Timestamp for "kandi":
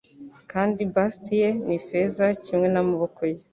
0.51-0.81